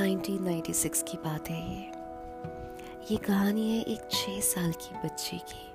1996 0.00 1.02
की 1.02 1.16
बात 1.16 1.50
है 1.50 1.76
ये। 1.76 1.90
ये 3.10 3.16
कहानी 3.16 3.76
है 3.76 3.82
एक 3.82 4.00
छः 4.10 4.40
साल 4.40 4.72
की 4.72 4.96
बच्ची 5.04 5.38
की। 5.38 5.74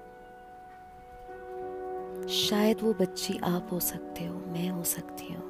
शायद 2.29 2.77
वो 2.81 2.93
बच्ची 2.93 3.39
आप 3.43 3.69
हो 3.71 3.79
सकते 3.79 4.25
हो, 4.25 4.35
मैं 4.35 4.69
हो 4.69 4.83
सकती 4.83 5.33
हूँ। 5.33 5.49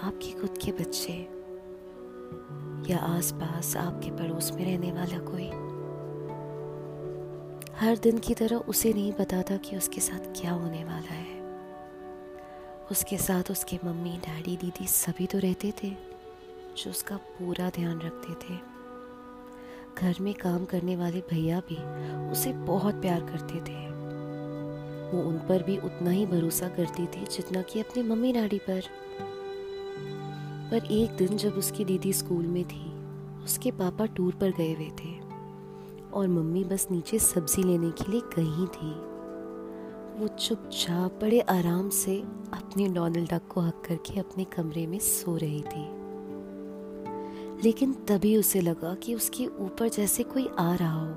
आपके 0.00 0.32
खुद 0.40 0.58
के 0.64 0.72
बच्चे। 0.72 1.36
या 2.92 2.98
आसपास 2.98 3.76
आपके 3.76 4.10
पड़ोस 4.10 4.52
में 4.52 4.64
रहने 4.64 4.92
वाला 4.92 5.18
कोई। 5.18 5.50
हर 7.76 7.96
दिन 7.96 8.18
की 8.18 8.34
तरह 8.34 8.56
उसे 8.56 8.92
नहीं 8.92 9.12
पता 9.12 9.42
था 9.42 9.56
कि 9.56 9.76
उसके 9.76 10.00
साथ 10.00 10.40
क्या 10.40 10.52
होने 10.52 10.84
वाला 10.84 11.14
है। 11.14 11.40
उसके 12.90 13.18
साथ 13.18 13.50
उसके 13.50 13.78
मम्मी, 13.84 14.16
डैडी, 14.16 14.56
दीदी 14.56 14.86
सभी 14.86 15.26
तो 15.26 15.38
रहते 15.38 15.72
थे। 15.84 16.15
जो 16.84 16.90
उसका 16.90 17.16
पूरा 17.16 17.70
ध्यान 17.70 18.00
रखते 18.00 18.32
थे। 18.32 18.76
घर 19.98 20.14
में 20.20 20.34
काम 20.34 20.64
करने 20.64 20.96
वाले 20.96 21.20
भैया 21.30 21.60
भी 21.60 21.76
उसे 22.30 22.52
बहुत 22.52 22.94
प्यार 22.94 23.20
करते 23.20 23.54
थे। 23.54 23.86
वो 25.06 25.22
उन 25.22 25.38
पर 25.38 25.62
भी 25.62 25.78
उतना 25.78 26.10
ही 26.10 26.26
भरोसा 26.26 26.68
करती 26.68 27.06
थी 27.06 27.26
जितना 27.26 27.62
कि 27.62 27.80
अपने 27.80 28.02
मम्मी 28.02 28.32
डैडी 28.32 28.58
पर। 28.58 28.82
पर 30.70 30.84
एक 30.84 31.10
दिन 31.10 31.36
जब 31.36 31.52
उसकी 31.52 31.84
दीदी 31.84 32.12
स्कूल 32.12 32.46
में 32.46 32.64
थी, 32.64 32.84
उसके 33.44 33.70
पापा 33.70 34.06
टूर 34.06 34.34
पर 34.34 34.50
गए 34.50 34.74
हुए 34.74 34.90
थे 34.90 35.20
और 36.10 36.28
मम्मी 36.28 36.64
बस 36.64 36.88
नीचे 36.90 37.18
सब्ज़ी 37.18 37.62
लेने 37.62 37.90
के 37.90 38.10
लिए 38.10 38.20
गई 38.20 38.66
थी। 38.66 39.16
वो 40.20 40.28
चुपचाप 40.28 41.18
बड़े 41.22 41.40
आराम 41.40 41.88
से 41.88 42.20
अपने 42.52 42.88
डोनाल्ड 42.88 43.30
डक 43.30 43.42
को 43.48 43.60
हक 43.60 43.82
करके 43.88 44.20
अपने 44.20 44.44
कमरे 44.44 44.86
में 44.86 44.98
सो 44.98 45.36
रही 45.36 45.62
थी। 45.62 46.05
लेकिन 47.64 47.92
तभी 47.92 48.36
उसे 48.36 48.60
लगा 48.60 48.94
कि 48.94 49.14
उसके 49.14 49.46
ऊपर 49.46 49.88
जैसे 49.88 50.22
कोई 50.22 50.48
आ 50.58 50.74
रहा 50.74 51.00
हो। 51.00 51.14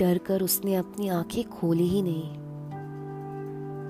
डर 0.00 0.18
कर 0.18 0.42
उसने 0.42 0.74
अपनी 0.74 1.08
आँखें 1.08 1.48
खोली 1.48 1.88
ही 1.88 2.02
नहीं। 2.02 2.46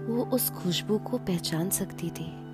वो 0.07 0.25
उस 0.25 0.51
खुशबू 0.51 0.99
को 0.99 1.19
पहचान 1.19 1.71
सकती 1.71 2.11
थी। 2.11 2.47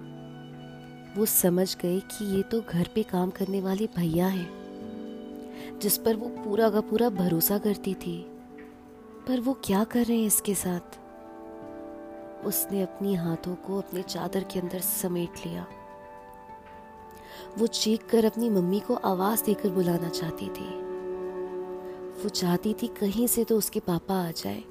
वो 1.19 1.27
समझ 1.27 1.77
गई 1.77 2.01
कि 2.01 2.37
ये 2.37 2.43
तो 2.43 2.61
घर 2.61 2.89
पे 2.95 3.03
काम 3.03 3.31
करने 3.31 3.61
वाले 3.61 3.89
भैया 3.97 4.27
हैं, 4.27 4.51
जिस 5.79 5.99
पर 5.99 6.17
वो 6.17 6.29
पूरा 6.29 6.71
का 6.71 6.81
पूरा 6.81 7.09
भरोसा 7.11 7.59
करती 7.59 7.95
थी। 7.95 8.23
पर 9.29 9.41
वो 9.41 9.53
क्या 9.65 9.85
कर 9.85 10.05
रहे 10.05 10.19
हैं 10.19 10.27
इसके 10.27 10.55
साथ? 10.55 10.99
उसने 12.47 12.83
अपनी 12.83 13.15
हाथों 13.15 13.55
को 13.55 13.79
अपने 13.79 14.03
चादर 14.03 14.45
के 14.45 14.61
अंदर 14.61 14.81
समेट 14.81 15.47
लिया। 15.47 15.67
वो 17.59 17.67
चीख 17.67 18.07
कर 18.11 18.25
अपनी 18.25 18.51
मम्मी 18.51 18.81
को 18.81 18.95
आवाज़ 18.95 19.45
देकर 19.45 19.69
बुलाना 19.69 20.09
चाहती 20.09 20.49
थी। 20.49 20.83
वो 22.23 22.29
चाहती 22.29 22.75
थी 22.75 22.87
कहीं 22.87 23.27
से 23.27 23.45
तो 23.45 23.59
उसके 23.59 23.81
पापा 23.81 24.29
आ 24.29 24.31
जाए। 24.31 24.65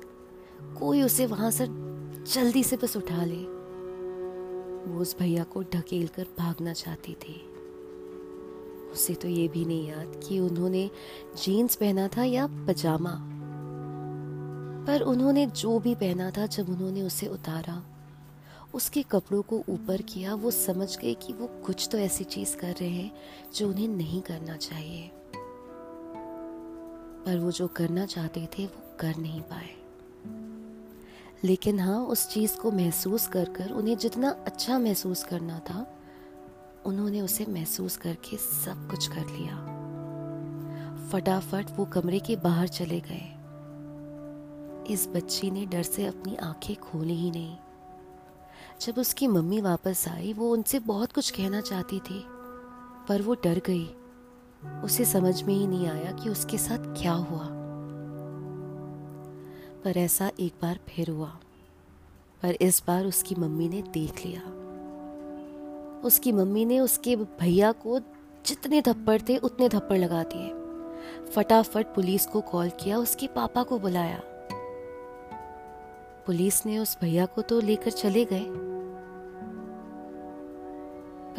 कोई 0.79 1.01
उसे 1.01 1.25
वहाँ 1.25 1.51
से 1.51 1.67
जल्दी 2.33 2.63
से 2.63 2.77
बस 2.77 2.97
उठा 2.97 3.25
ले। 3.25 3.61
वो 4.91 4.99
उस 4.99 5.15
भैया 5.19 5.43
को 5.43 5.63
ढकेल 5.63 6.07
कर 6.07 6.27
भागना 6.39 6.73
चाहती 6.73 7.13
थी। 7.13 7.47
उसे 8.91 9.13
तो 9.13 9.27
ये 9.27 9.47
भी 9.47 9.65
नहीं 9.65 9.87
याद 9.87 10.21
कि 10.27 10.39
उन्होंने 10.39 10.89
जीन्स 11.43 11.75
पहना 11.75 12.07
था 12.07 12.23
या 12.23 12.47
पजामा। 12.47 13.27
पर 14.87 15.01
उन्होंने 15.01 15.45
जो 15.45 15.79
भी 15.79 15.95
पहना 15.95 16.31
था 16.31 16.45
जब 16.45 16.69
उन्होंने 16.69 17.01
उसे 17.01 17.27
उतारा 17.27 17.83
उसके 18.73 19.03
कपड़ों 19.03 19.41
को 19.41 19.63
ऊपर 19.69 20.01
किया, 20.01 20.35
वो 20.35 20.51
समझ 20.51 20.97
गए 20.97 21.13
कि 21.13 21.33
वो 21.33 21.47
कुछ 21.47 21.89
तो 21.91 21.97
ऐसी 21.97 22.23
चीज़ 22.23 22.57
कर 22.57 22.73
रहे 22.73 22.89
हैं 22.89 23.11
जो 23.55 23.69
उन्हें 23.69 23.87
नहीं 23.87 24.21
करना 24.21 24.57
चाहिए। 24.57 25.11
पर 27.25 27.39
वो 27.39 27.51
जो 27.51 27.67
करना 27.67 28.05
चाहते 28.05 28.49
थे, 28.59 28.65
वो 28.65 28.97
कर 28.99 29.15
नहीं 29.15 29.41
पाए। 29.41 29.69
लेकिन 31.43 31.79
हाँ 31.79 32.05
उस 32.05 32.29
चीज़ 32.29 32.57
को 32.57 32.71
महसूस 32.71 33.27
कर 33.27 33.49
कर, 33.49 33.71
उन्हें 33.71 33.97
जितना 33.97 34.29
अच्छा 34.29 34.79
महसूस 34.79 35.23
करना 35.23 35.59
था, 35.59 35.99
उन्होंने 36.85 37.21
उसे 37.21 37.45
महसूस 37.45 37.97
करके 37.97 38.37
सब 38.37 38.87
कुछ 38.91 39.07
कर 39.07 39.25
लिया। 39.25 39.81
फटाफट 41.09 41.65
वो 41.71 41.85
कमरे 41.85 42.19
के 42.19 42.35
बाहर 42.35 42.67
चले 42.67 42.99
गए। 42.99 43.37
इस 44.93 45.07
बच्ची 45.07 45.51
ने 45.51 45.65
डर 45.65 45.83
से 45.83 46.05
अपनी 46.05 46.35
आँखें 46.35 46.75
खोली 46.75 47.15
ही 47.15 47.31
नहीं। 47.31 47.57
जब 48.81 48.93
उसकी 48.97 49.27
मम्मी 49.27 49.61
वापस 49.61 50.05
आई, 50.07 50.33
वो 50.33 50.51
उनसे 50.51 50.79
बहुत 50.79 51.11
कुछ 51.11 51.31
कहना 51.31 51.61
चाहती 51.61 51.99
थी, 51.99 52.25
पर 53.09 53.21
वो 53.21 53.33
डर 53.33 53.61
गई। 53.65 53.95
उसे 54.83 55.05
समझ 55.05 55.43
में 55.43 55.53
ही 55.53 55.67
नहीं 55.67 55.87
आया 55.87 56.11
कि 56.11 56.29
उसके 56.29 56.57
साथ 56.57 56.77
क्या 56.77 57.11
हुआ। 57.11 57.47
पर 59.83 59.97
ऐसा 59.97 60.31
एक 60.39 60.53
बार 60.61 60.79
फिर 60.89 61.09
हुआ। 61.09 61.39
पर 62.43 62.57
इस 62.61 62.83
बार 62.87 63.05
उसकी 63.05 63.35
मम्मी 63.35 63.69
ने 63.69 63.81
देख 63.81 64.25
लिया। 64.25 64.41
उसकी 66.01 66.31
मम्मी 66.31 66.65
ने 66.65 66.79
उसके 66.79 67.15
भैया 67.15 67.71
को 67.71 67.99
जितने 68.45 68.81
थप्पड़ 68.81 69.21
थे, 69.29 69.37
उतने 69.37 69.69
थप्पड़ 69.69 69.97
लगा 69.97 70.23
दिए। 70.23 70.49
फटाफट 71.31 71.85
पुलिस 71.85 72.25
को 72.25 72.41
कॉल 72.41 72.69
किया, 72.69 72.97
उसके 72.97 73.27
पापा 73.27 73.63
को 73.63 73.79
बुलाया। 73.79 74.21
पुलिस 76.25 76.65
ने 76.65 76.79
उस 76.79 76.97
भैया 77.01 77.25
को 77.25 77.41
तो 77.41 77.59
लेकर 77.59 77.91
चले 77.91 78.25
गए। 78.25 78.70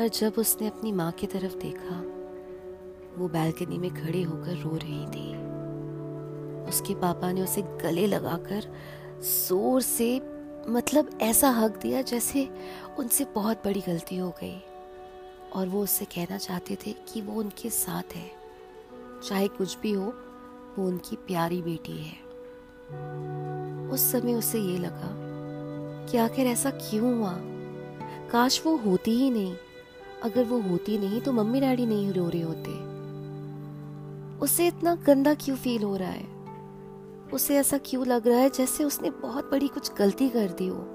पर 0.02 0.08
जब 0.08 0.32
उसने 0.38 0.66
अपनी 0.66 0.92
माँ 0.92 1.12
की 1.12 1.26
तरफ़ 1.26 1.54
देखा, 1.56 1.96
वो 3.18 3.28
बैल्कनी 3.28 3.78
में 3.78 3.90
खड़े 3.90 4.22
होकर 4.22 4.52
रो 4.52 4.76
रही 4.76 5.06
थी। 5.06 5.34
उसके 6.68 6.94
पापा 6.94 7.32
ने 7.32 7.42
उसे 7.42 7.62
गले 7.62 8.06
लगाकर 8.06 8.74
ज़ोर 9.20 9.82
से 9.82 10.22
मतलब 10.68 11.18
ऐसा 11.22 11.50
हक 11.50 11.76
दिया 11.76 12.02
जैसे 12.02 12.50
उनसे 12.98 13.24
बहुत 13.24 13.56
बड़ी 13.64 13.80
गलती 13.80 14.16
हो 14.16 14.30
गई। 14.30 14.62
और 15.52 15.68
वो 15.68 15.82
उससे 15.82 16.04
कहना 16.04 16.38
चाहते 16.38 16.78
थे 16.86 16.92
कि 16.92 17.20
वो 17.20 17.40
उनके 17.40 17.70
साथ 17.70 18.16
है। 18.16 18.30
चाहे 19.28 19.48
कुछ 19.48 19.78
भी 19.78 19.92
हो, 19.92 20.12
वो 20.78 20.86
उनकी 20.86 21.16
प्यारी 21.16 21.62
बेटी 21.62 21.98
है। 21.98 22.16
उस 23.88 24.12
समय 24.12 24.34
उसे 24.34 24.58
ये 24.58 24.78
लगा 24.78 25.10
कि 26.06 26.18
आखिर 26.18 26.46
ऐसा 26.46 26.70
क्यों 26.70 27.18
हुआ? 27.18 27.34
काश 28.30 28.66
वो 28.66 28.76
होती 28.76 29.10
ही 29.10 29.30
नहीं। 29.30 29.56
अगर 30.22 30.44
वो 30.44 30.60
होती 30.60 30.98
नहीं 30.98 31.20
तो 31.20 31.32
मम्मी 31.32 31.60
डैडी 31.60 31.86
नहीं 31.86 32.12
रो 32.12 32.28
रहे 32.28 32.42
होते। 32.42 32.92
उसे 34.38 34.66
इतना 34.66 34.94
गंदा 34.94 35.34
क्यों 35.34 35.56
फील 35.56 35.82
हो 35.82 35.96
रहा 35.96 36.10
है? 36.10 36.28
उसे 37.32 37.56
ऐसा 37.56 37.78
क्यों 37.78 38.06
लग 38.06 38.28
रहा 38.28 38.38
है 38.38 38.50
जैसे 38.50 38.84
उसने 38.84 39.10
बहुत 39.10 39.50
बड़ी 39.50 39.68
कुछ 39.68 39.94
गलती 39.94 40.28
कर 40.28 40.50
दी 40.50 40.66
हो? 40.66 40.86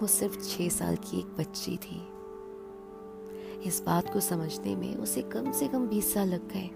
वो 0.00 0.06
सिर्फ़ 0.06 0.40
छह 0.40 0.68
साल 0.68 0.96
की 0.96 1.18
एक 1.18 1.26
बच्ची 1.26 1.76
थी। 1.76 2.08
इस 3.64 3.82
बात 3.86 4.12
को 4.12 4.20
समझने 4.20 4.76
में 4.76 4.96
उसे 4.96 5.22
कम 5.22 5.52
से 5.52 5.68
कम 5.68 5.88
बीस 5.88 6.14
साल 6.14 6.28
लग 6.28 6.48
गए 6.48 6.70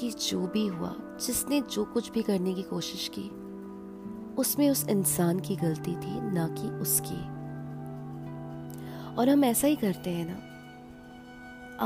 कि 0.00 0.10
जो 0.10 0.46
भी 0.46 0.66
हुआ, 0.66 0.96
जिसने 1.26 1.60
जो 1.60 1.84
कुछ 1.84 2.10
भी 2.10 2.22
करने 2.22 2.54
की 2.54 2.62
कोशिश 2.62 3.10
की, 3.18 3.30
उसमें 4.34 4.70
उस 4.70 4.88
इंसान 4.88 5.40
की 5.40 5.56
गलती 5.56 5.92
थी, 5.92 6.20
ना 6.20 6.48
कि 6.48 6.68
उसकी। 6.68 7.33
और 9.18 9.28
हम 9.28 9.44
ऐसा 9.44 9.66
ही 9.66 9.76
करते 9.76 10.10
हैं 10.10 10.26
ना। 10.28 10.54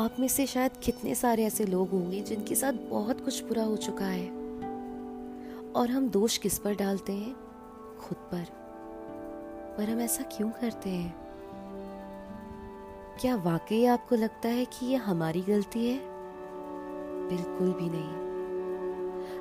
आप 0.05 0.16
में 0.21 0.28
से 0.28 0.47
शायद 0.47 0.71
कितने 0.83 1.15
सारे 1.15 1.44
ऐसे 1.44 1.66
लोग 1.66 1.91
होंगे 1.91 2.22
जिनके 2.22 2.55
साथ 2.55 2.72
बहुत 2.72 3.25
कुछ 3.25 3.44
बुरा 3.44 3.62
हो 3.62 3.77
चुका 3.77 4.05
है। 4.05 4.28
और 5.72 5.91
हम 5.91 6.09
दोष 6.09 6.38
किस 6.38 6.59
पर 6.59 6.75
डालते 6.75 7.12
हैं? 7.12 7.34
खुद 8.00 8.19
पर। 8.19 8.44
पर 9.79 9.91
हम 9.91 10.00
ऐसा 10.00 10.23
क्यों 10.23 10.50
करते 10.50 10.91
हैं? 10.91 11.17
क्या 13.20 13.37
वाकई 13.37 13.85
आपको 13.85 14.17
लगता 14.17 14.49
है 14.49 14.64
कि 14.64 14.87
यह 14.87 15.02
हमारी 15.02 15.41
गलती 15.41 15.91
है? 15.91 16.00
बिल्कुल 17.29 17.73
भी 17.73 17.91
नहीं। 17.91 18.29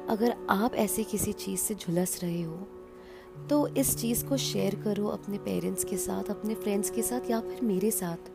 अगर 0.07 0.35
आप 0.49 0.73
ऐसे 0.73 1.03
किसी 1.03 1.33
चीज़ 1.33 1.59
से 1.59 1.75
झुलस 1.75 2.19
रहे 2.23 2.41
हो 2.41 2.67
तो 3.49 3.67
इस 3.67 3.97
चीज़ 3.97 4.25
को 4.25 4.37
शेयर 4.37 4.75
करो 4.75 5.07
अपने 5.07 5.37
पेरेंट्स 5.37 5.83
के 5.83 5.97
साथ, 5.97 6.23
अपने 6.23 6.55
फ्रेंड्स 6.55 6.89
के 6.89 7.01
साथ 7.01 7.29
या 7.31 7.39
फिर 7.41 7.61
मेरे 7.61 7.91
साथ। 7.91 8.31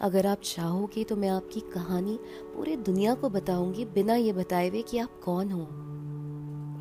अगर 0.00 0.26
आप 0.26 0.40
चाहोगे 0.44 1.04
तो 1.04 1.16
मैं 1.16 1.28
आपकी 1.28 1.60
कहानी 1.60 2.18
पूरे 2.54 2.76
दुनिया 2.76 3.14
को 3.14 3.28
बताऊँगी 3.28 3.84
बिना 3.84 4.14
ये 4.14 4.32
बताए 4.32 4.68
हुए 4.68 4.82
कि 4.82 4.98
आप 4.98 5.20
कौन 5.24 5.50
हो। 5.50 5.68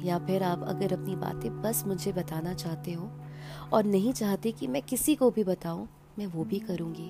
या 0.03 0.18
फिर 0.19 0.44
आप 0.44 0.63
अगर 0.63 0.94
अपनी 0.94 1.15
बातें 1.15 1.62
बस 1.62 1.83
मुझे 1.88 2.12
बताना 2.12 2.53
चाहते 2.53 2.94
हो 2.94 3.09
और 3.74 3.83
नहीं 3.83 4.13
चाहते 4.13 4.51
कि 4.51 4.68
मैं 4.68 4.81
किसी 4.81 5.15
को 5.15 5.31
भी 5.31 5.44
बताऊँ, 5.44 5.88
मैं 6.19 6.25
वो 6.25 6.44
भी 6.44 6.59
करूँगी। 6.59 7.09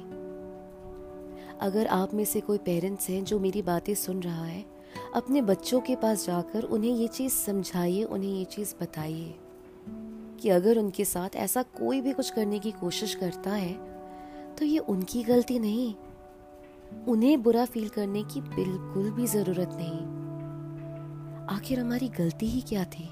अगर 1.61 1.87
आप 1.87 2.13
में 2.13 2.25
से 2.25 2.41
कोई 2.41 2.57
पेरेंट्स 2.57 3.09
हैं 3.09 3.23
जो 3.23 3.39
मेरी 3.39 3.61
बातें 3.61 3.95
सुन 3.95 4.19
रहा 4.19 4.45
है, 4.45 4.65
अपने 5.15 5.41
बच्चों 5.41 5.81
के 5.81 5.95
पास 5.95 6.25
जाकर 6.25 6.63
उन्हें 6.63 6.91
ये 6.91 7.07
चीज़ 7.07 7.33
समझाइए, 7.33 8.03
उन्हें 8.03 8.33
ये 8.33 8.45
चीज़ 8.45 8.73
बताइए। 8.81 9.35
कि 10.44 10.50
अगर 10.50 10.78
उनके 10.78 11.06
साथ 11.06 11.36
ऐसा 11.36 11.62
कोई 11.63 12.01
भी 12.01 12.12
कुछ 12.13 12.30
करने 12.30 12.60
की 12.60 12.72
कोशिश 12.72 13.16
करता 13.16 13.51
है 13.51 13.74
तो 14.56 14.66
ये 14.66 14.78
उनकी 14.78 15.24
गलती 15.24 15.60
नहीं। 15.60 15.94
उन्हें 17.07 17.42
बुरा 17.44 17.66
फील 17.66 17.90
करने 17.90 18.24
की 18.24 18.42
बिल्कुल 18.42 19.10
भी 19.12 19.28
ज़रूरत 19.28 19.69
नहीं। 19.74 20.00
आखिर 21.57 21.80
हमारी 21.80 22.10
गलती 22.10 22.45
ही 22.45 22.62
क्या 22.62 22.84
थी? 22.84 23.04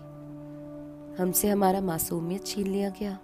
हमसे 1.21 1.49
हमारा 1.49 1.81
मासूमियत 1.81 2.45
छीन 2.45 2.67
लिया 2.67 2.89
गया? 2.89 3.17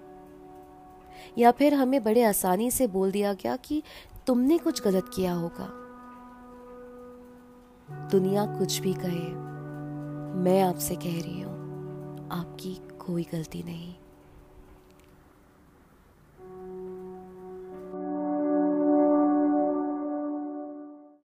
या 1.37 1.51
फिर 1.51 1.73
हमें 1.73 2.03
बड़े 2.03 2.23
आसानी 2.23 2.71
से 2.71 2.87
बोल 2.87 3.11
दिया 3.11 3.33
गया 3.33 3.55
कि 3.55 3.83
तुमने 4.27 4.57
कुछ 4.57 4.83
गलत 4.83 5.11
किया 5.15 5.33
होगा? 5.33 5.69
दुनिया 8.11 8.45
कुछ 8.59 8.79
भी 8.79 8.93
कहे, 8.93 9.27
मैं 10.43 10.61
आपसे 10.61 10.95
कह 10.95 11.21
रही 11.21 11.41
हूँ, 11.41 11.55
आपकी 12.31 12.73
कोई 13.07 13.23
गलती 13.23 13.63
नहीं। 13.63 13.95